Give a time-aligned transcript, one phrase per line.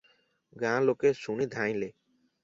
[0.61, 1.91] ଗାଁ ଲୋକେ ଶୁଣି ଧାଇଁଲେ।